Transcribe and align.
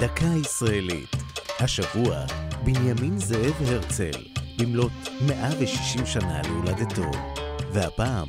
דקה 0.00 0.26
ישראלית. 0.40 1.16
השבוע, 1.60 2.24
בנימין 2.64 3.18
זאב 3.18 3.54
הרצל, 3.66 4.24
במלאת 4.58 5.08
160 5.26 6.06
שנה 6.06 6.42
להולדתו. 6.42 7.10
והפעם, 7.72 8.26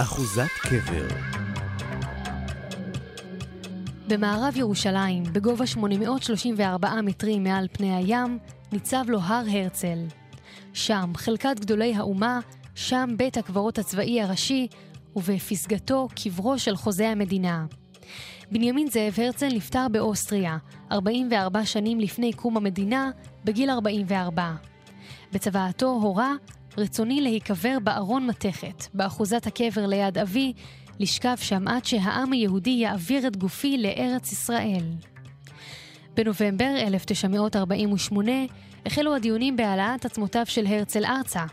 אחוזת 0.00 0.48
קבר. 0.62 1.08
במערב 4.08 4.56
ירושלים, 4.56 5.22
בגובה 5.32 5.66
834 5.66 7.00
מטרים 7.02 7.44
מעל 7.44 7.68
פני 7.72 7.96
הים, 7.96 8.38
ניצב 8.72 9.04
לו 9.08 9.20
הר 9.20 9.44
הרצל. 9.50 9.98
שם 10.72 11.12
חלקת 11.16 11.60
גדולי 11.60 11.94
האומה, 11.94 12.40
שם 12.74 13.14
בית 13.16 13.36
הקברות 13.36 13.78
הצבאי 13.78 14.22
הראשי, 14.22 14.68
ובפסגתו 15.16 16.08
קברו 16.22 16.58
של 16.58 16.76
חוזה 16.76 17.08
המדינה. 17.08 17.66
בנימין 18.50 18.90
זאב 18.90 19.14
הרצל 19.16 19.48
נפטר 19.54 19.86
באוסטריה, 19.92 20.56
44 20.92 21.64
שנים 21.64 22.00
לפני 22.00 22.32
קום 22.32 22.56
המדינה, 22.56 23.10
בגיל 23.44 23.70
44. 23.70 24.52
בצוואתו 25.32 25.86
הורה, 25.86 26.32
רצוני 26.78 27.20
להיקבר 27.20 27.78
בארון 27.84 28.26
מתכת, 28.26 28.84
באחוזת 28.94 29.46
הקבר 29.46 29.86
ליד 29.86 30.18
אבי, 30.18 30.52
לשכב 30.98 31.36
שם 31.36 31.68
עד 31.68 31.84
שהעם 31.84 32.32
היהודי 32.32 32.70
יעביר 32.70 33.26
את 33.26 33.36
גופי 33.36 33.78
לארץ 33.78 34.32
ישראל. 34.32 34.84
בנובמבר 36.14 36.74
1948 36.86 38.32
החלו 38.86 39.14
הדיונים 39.14 39.56
בהעלאת 39.56 40.04
עצמותיו 40.04 40.46
של 40.46 40.66
הרצל 40.66 41.04
ארצה. 41.04 41.44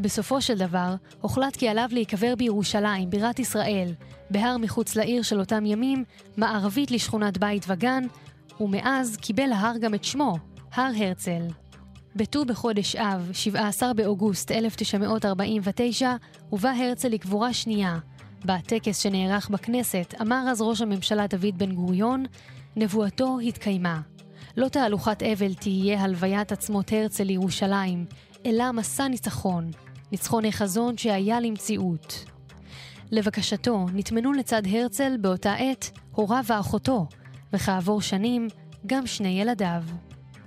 בסופו 0.00 0.40
של 0.42 0.58
דבר, 0.58 0.94
הוחלט 1.20 1.56
כי 1.56 1.68
עליו 1.68 1.88
להיקבר 1.92 2.34
בירושלים, 2.34 3.10
בירת 3.10 3.38
ישראל, 3.38 3.92
בהר 4.30 4.56
מחוץ 4.58 4.96
לעיר 4.96 5.22
של 5.22 5.40
אותם 5.40 5.66
ימים, 5.66 6.04
מערבית 6.36 6.90
לשכונת 6.90 7.38
בית 7.38 7.64
וגן, 7.68 8.04
ומאז 8.60 9.16
קיבל 9.16 9.52
ההר 9.52 9.78
גם 9.78 9.94
את 9.94 10.04
שמו, 10.04 10.38
הר 10.74 10.90
הרצל. 10.98 11.42
בט"ו 12.16 12.44
בחודש 12.44 12.96
אב, 12.96 13.30
17 13.32 13.94
באוגוסט 13.94 14.50
1949, 14.50 16.14
הובא 16.50 16.70
הרצל 16.70 17.08
לקבורה 17.08 17.52
שנייה. 17.52 17.98
בטקס 18.44 18.98
שנערך 18.98 19.48
בכנסת, 19.50 20.14
אמר 20.20 20.44
אז 20.50 20.62
ראש 20.62 20.80
הממשלה 20.80 21.26
דוד 21.26 21.58
בן 21.58 21.72
גוריון, 21.74 22.24
נבואתו 22.76 23.38
התקיימה. 23.40 24.00
לא 24.56 24.68
תהלוכת 24.68 25.22
אבל 25.22 25.54
תהיה 25.54 26.02
הלוויית 26.02 26.52
עצמות 26.52 26.92
הרצל 26.92 27.24
לירושלים, 27.24 28.06
אלא 28.46 28.72
מסע 28.72 29.08
ניצחון, 29.08 29.70
ניצחון 30.12 30.44
החזון 30.44 30.96
שהיה 30.98 31.40
למציאות. 31.40 32.24
לבקשתו 33.10 33.86
נטמנו 33.94 34.32
לצד 34.32 34.62
הרצל 34.66 35.16
באותה 35.20 35.54
עת 35.54 35.90
הוריו 36.12 36.44
ואחותו, 36.46 37.06
וכעבור 37.52 38.00
שנים 38.00 38.48
גם 38.86 39.06
שני 39.06 39.40
ילדיו. 39.40 39.82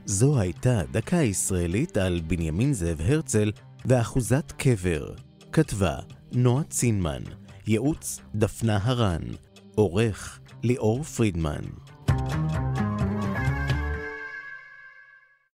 זו 0.06 0.40
הייתה 0.40 0.82
דקה 0.92 1.16
ישראלית 1.16 1.98
על 1.98 2.22
בנימין 2.28 2.74
זאב 2.74 3.02
הרצל 3.02 3.52
ואחוזת 3.86 4.52
קבר. 4.58 5.14
כתבה 5.52 5.96
נועה 6.32 6.64
צינמן, 6.64 7.22
ייעוץ 7.68 8.20
דפנה 8.36 8.80
הרן, 8.84 9.22
עורך 9.76 10.40
ליאור 10.64 11.04
פרידמן. 11.04 11.62